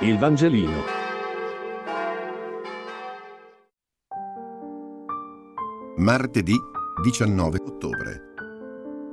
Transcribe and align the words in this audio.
Il 0.00 0.18
Vangelino. 0.18 0.82
Martedì 5.96 6.54
19 7.02 7.62
ottobre. 7.64 8.22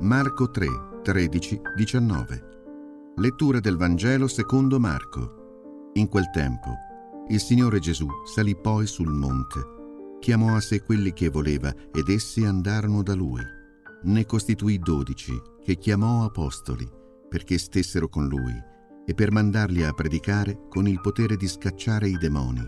Marco 0.01 0.51
3, 0.51 0.67
13, 1.01 1.61
19. 1.77 2.43
Lettura 3.15 3.61
del 3.61 3.77
Vangelo 3.77 4.27
secondo 4.27 4.77
Marco. 4.77 5.91
In 5.93 6.09
quel 6.09 6.29
tempo, 6.31 6.71
il 7.29 7.39
Signore 7.39 7.79
Gesù 7.79 8.09
salì 8.25 8.53
poi 8.53 8.85
sul 8.85 9.07
monte, 9.07 10.17
chiamò 10.19 10.53
a 10.53 10.59
sé 10.59 10.83
quelli 10.83 11.13
che 11.13 11.29
voleva 11.29 11.73
ed 11.93 12.09
essi 12.09 12.43
andarono 12.43 13.01
da 13.03 13.13
lui. 13.13 13.41
Ne 14.01 14.25
costituì 14.25 14.79
dodici, 14.79 15.31
che 15.63 15.77
chiamò 15.77 16.25
apostoli, 16.25 16.85
perché 17.29 17.57
stessero 17.57 18.09
con 18.09 18.27
lui 18.27 18.71
e 19.05 19.13
per 19.13 19.31
mandarli 19.31 19.83
a 19.83 19.93
predicare 19.93 20.67
con 20.69 20.87
il 20.87 21.01
potere 21.01 21.35
di 21.35 21.47
scacciare 21.47 22.07
i 22.07 22.17
demoni. 22.17 22.65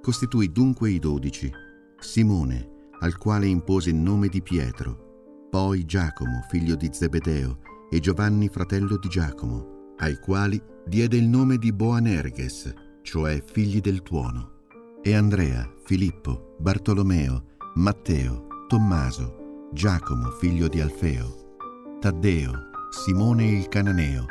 Costituì 0.00 0.50
dunque 0.50 0.90
i 0.90 0.98
dodici, 0.98 1.50
Simone, 1.98 2.88
al 3.00 3.16
quale 3.16 3.46
impose 3.46 3.90
il 3.90 3.96
nome 3.96 4.28
di 4.28 4.42
Pietro, 4.42 5.46
poi 5.50 5.84
Giacomo, 5.84 6.42
figlio 6.48 6.74
di 6.74 6.88
Zebedeo, 6.92 7.58
e 7.90 8.00
Giovanni, 8.00 8.48
fratello 8.48 8.96
di 8.96 9.08
Giacomo, 9.08 9.94
ai 9.98 10.18
quali 10.18 10.60
diede 10.86 11.16
il 11.16 11.28
nome 11.28 11.58
di 11.58 11.72
Boanerges, 11.72 12.72
cioè 13.02 13.42
figli 13.44 13.80
del 13.80 14.02
tuono, 14.02 14.62
e 15.02 15.14
Andrea, 15.14 15.70
Filippo, 15.84 16.56
Bartolomeo, 16.58 17.44
Matteo, 17.74 18.46
Tommaso, 18.66 19.68
Giacomo, 19.72 20.30
figlio 20.30 20.68
di 20.68 20.80
Alfeo, 20.80 21.56
Taddeo, 22.00 22.52
Simone 22.90 23.46
il 23.46 23.68
Cananeo, 23.68 24.24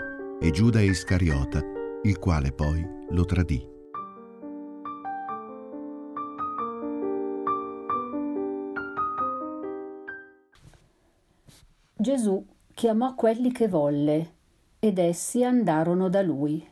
e 0.44 0.50
Giuda 0.50 0.82
Iscariota, 0.82 1.62
il 2.02 2.18
quale 2.18 2.52
poi 2.52 2.84
lo 3.10 3.26
tradì. 3.26 3.64
Gesù 11.94 12.44
chiamò 12.74 13.14
quelli 13.14 13.52
che 13.52 13.68
volle 13.68 14.34
ed 14.80 14.98
essi 14.98 15.44
andarono 15.44 16.10
da 16.10 16.24
lui. 16.24 16.68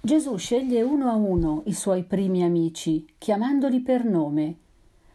Gesù 0.00 0.36
sceglie 0.36 0.82
uno 0.82 1.10
a 1.10 1.16
uno 1.16 1.64
i 1.66 1.72
suoi 1.72 2.04
primi 2.04 2.44
amici, 2.44 3.04
chiamandoli 3.18 3.80
per 3.80 4.04
nome. 4.04 4.58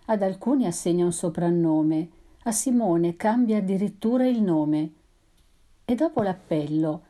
Ad 0.07 0.21
alcuni 0.23 0.65
assegna 0.65 1.05
un 1.05 1.13
soprannome, 1.13 2.09
a 2.43 2.51
Simone 2.51 3.15
cambia 3.15 3.59
addirittura 3.59 4.27
il 4.27 4.41
nome. 4.41 4.91
E 5.85 5.95
dopo 5.95 6.21
l'appello, 6.21 7.03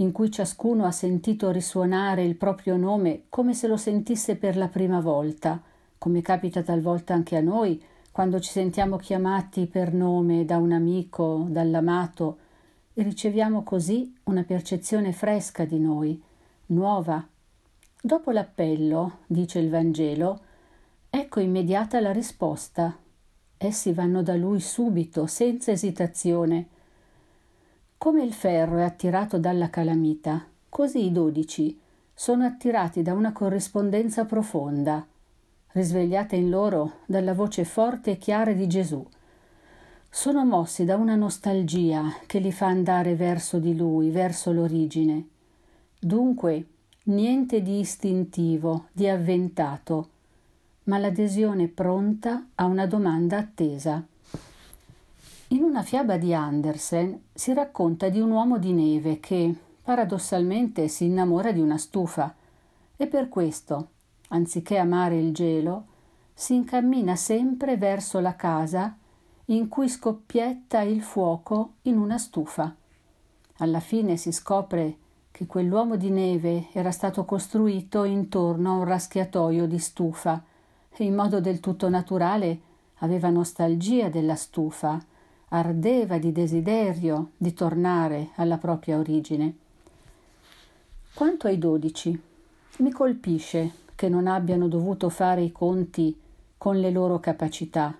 in 0.00 0.12
cui 0.12 0.30
ciascuno 0.30 0.84
ha 0.86 0.92
sentito 0.92 1.50
risuonare 1.50 2.24
il 2.24 2.36
proprio 2.36 2.76
nome 2.76 3.24
come 3.28 3.54
se 3.54 3.66
lo 3.66 3.76
sentisse 3.76 4.36
per 4.36 4.56
la 4.56 4.68
prima 4.68 5.00
volta, 5.00 5.62
come 5.98 6.22
capita 6.22 6.62
talvolta 6.62 7.12
anche 7.12 7.36
a 7.36 7.42
noi, 7.42 7.82
quando 8.10 8.40
ci 8.40 8.50
sentiamo 8.50 8.96
chiamati 8.96 9.66
per 9.66 9.92
nome 9.92 10.44
da 10.44 10.56
un 10.56 10.72
amico, 10.72 11.46
dall'amato, 11.48 12.38
e 12.94 13.02
riceviamo 13.02 13.62
così 13.62 14.14
una 14.24 14.42
percezione 14.42 15.12
fresca 15.12 15.64
di 15.64 15.78
noi, 15.78 16.20
nuova. 16.66 17.24
Dopo 18.02 18.30
l'appello, 18.30 19.18
dice 19.26 19.58
il 19.58 19.68
Vangelo, 19.68 20.40
ecco 21.10 21.40
immediata 21.40 22.00
la 22.00 22.12
risposta. 22.12 22.96
Essi 23.58 23.92
vanno 23.92 24.22
da 24.22 24.34
lui 24.34 24.60
subito, 24.60 25.26
senza 25.26 25.70
esitazione. 25.70 26.68
Come 28.02 28.22
il 28.22 28.32
ferro 28.32 28.78
è 28.78 28.82
attirato 28.82 29.36
dalla 29.36 29.68
calamita, 29.68 30.46
così 30.70 31.04
i 31.04 31.12
dodici 31.12 31.78
sono 32.14 32.46
attirati 32.46 33.02
da 33.02 33.12
una 33.12 33.30
corrispondenza 33.30 34.24
profonda, 34.24 35.06
risvegliata 35.72 36.34
in 36.34 36.48
loro 36.48 37.00
dalla 37.04 37.34
voce 37.34 37.66
forte 37.66 38.12
e 38.12 38.16
chiara 38.16 38.54
di 38.54 38.66
Gesù. 38.66 39.06
Sono 40.08 40.46
mossi 40.46 40.86
da 40.86 40.96
una 40.96 41.14
nostalgia 41.14 42.04
che 42.24 42.38
li 42.38 42.52
fa 42.52 42.68
andare 42.68 43.16
verso 43.16 43.58
di 43.58 43.76
lui, 43.76 44.08
verso 44.08 44.50
l'origine. 44.50 45.26
Dunque, 45.98 46.64
niente 47.02 47.60
di 47.60 47.80
istintivo, 47.80 48.86
di 48.92 49.08
avventato, 49.08 50.08
ma 50.84 50.96
l'adesione 50.96 51.68
pronta 51.68 52.46
a 52.54 52.64
una 52.64 52.86
domanda 52.86 53.36
attesa. 53.36 54.02
In 55.52 55.64
una 55.64 55.82
fiaba 55.82 56.16
di 56.16 56.32
Andersen 56.32 57.22
si 57.34 57.52
racconta 57.52 58.08
di 58.08 58.20
un 58.20 58.30
uomo 58.30 58.56
di 58.56 58.72
neve 58.72 59.18
che, 59.18 59.52
paradossalmente, 59.82 60.86
si 60.86 61.06
innamora 61.06 61.50
di 61.50 61.58
una 61.58 61.76
stufa 61.76 62.32
e 62.96 63.08
per 63.08 63.28
questo, 63.28 63.88
anziché 64.28 64.78
amare 64.78 65.18
il 65.18 65.34
gelo, 65.34 65.86
si 66.32 66.54
incammina 66.54 67.16
sempre 67.16 67.76
verso 67.76 68.20
la 68.20 68.36
casa 68.36 68.96
in 69.46 69.66
cui 69.66 69.88
scoppietta 69.88 70.82
il 70.82 71.02
fuoco 71.02 71.72
in 71.82 71.98
una 71.98 72.16
stufa. 72.16 72.72
Alla 73.56 73.80
fine 73.80 74.16
si 74.16 74.30
scopre 74.30 74.96
che 75.32 75.46
quell'uomo 75.46 75.96
di 75.96 76.10
neve 76.10 76.68
era 76.72 76.92
stato 76.92 77.24
costruito 77.24 78.04
intorno 78.04 78.70
a 78.70 78.76
un 78.76 78.84
raschiatoio 78.84 79.66
di 79.66 79.80
stufa 79.80 80.44
e 80.90 81.02
in 81.02 81.16
modo 81.16 81.40
del 81.40 81.58
tutto 81.58 81.88
naturale 81.88 82.60
aveva 82.98 83.30
nostalgia 83.30 84.08
della 84.08 84.36
stufa 84.36 85.08
ardeva 85.52 86.18
di 86.18 86.32
desiderio 86.32 87.30
di 87.36 87.52
tornare 87.54 88.30
alla 88.36 88.56
propria 88.56 88.98
origine. 88.98 89.54
Quanto 91.12 91.48
ai 91.48 91.58
dodici, 91.58 92.18
mi 92.78 92.90
colpisce 92.90 93.72
che 93.94 94.08
non 94.08 94.26
abbiano 94.26 94.68
dovuto 94.68 95.08
fare 95.08 95.42
i 95.42 95.52
conti 95.52 96.16
con 96.56 96.78
le 96.78 96.90
loro 96.90 97.18
capacità, 97.18 97.98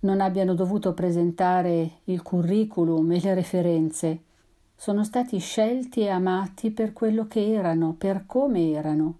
non 0.00 0.20
abbiano 0.20 0.54
dovuto 0.54 0.94
presentare 0.94 1.90
il 2.04 2.22
curriculum 2.22 3.10
e 3.12 3.20
le 3.20 3.34
referenze, 3.34 4.22
sono 4.76 5.04
stati 5.04 5.38
scelti 5.38 6.00
e 6.00 6.08
amati 6.08 6.70
per 6.70 6.92
quello 6.92 7.26
che 7.26 7.52
erano, 7.52 7.94
per 7.98 8.24
come 8.26 8.70
erano. 8.70 9.16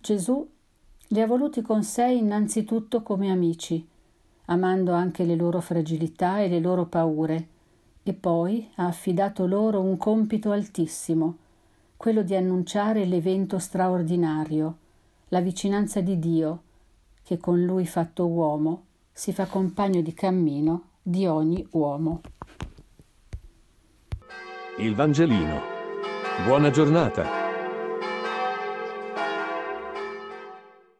Gesù 0.00 0.46
li 1.08 1.20
ha 1.20 1.26
voluti 1.26 1.62
con 1.62 1.82
sé 1.82 2.06
innanzitutto 2.06 3.02
come 3.02 3.30
amici, 3.30 3.86
amando 4.50 4.92
anche 4.92 5.24
le 5.24 5.36
loro 5.36 5.60
fragilità 5.60 6.40
e 6.40 6.48
le 6.48 6.58
loro 6.58 6.86
paure, 6.86 7.48
e 8.02 8.12
poi 8.12 8.68
ha 8.76 8.86
affidato 8.86 9.46
loro 9.46 9.80
un 9.80 9.96
compito 9.96 10.50
altissimo, 10.50 11.36
quello 11.96 12.22
di 12.22 12.34
annunciare 12.34 13.04
l'evento 13.04 13.58
straordinario, 13.58 14.76
la 15.28 15.40
vicinanza 15.40 16.00
di 16.00 16.18
Dio, 16.18 16.62
che 17.22 17.38
con 17.38 17.62
lui 17.62 17.86
fatto 17.86 18.26
uomo 18.26 18.84
si 19.12 19.32
fa 19.32 19.46
compagno 19.46 20.00
di 20.00 20.14
cammino 20.14 20.82
di 21.02 21.26
ogni 21.26 21.64
uomo. 21.72 22.20
Il 24.78 24.94
Vangelino. 24.94 25.60
Buona 26.44 26.70
giornata. 26.70 27.39